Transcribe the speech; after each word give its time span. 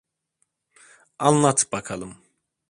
Anlat 1.19 1.71
bakalım. 1.71 2.17